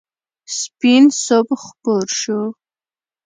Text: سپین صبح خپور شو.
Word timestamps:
سپین 0.57 1.03
صبح 1.25 1.57
خپور 1.65 2.05
شو. 2.19 2.41